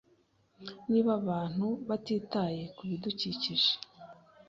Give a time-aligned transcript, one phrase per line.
[0.91, 3.71] Niba abantu batitaye kubidukikije,